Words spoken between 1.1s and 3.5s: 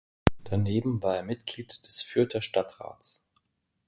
er Mitglied des Fürther Stadtrats.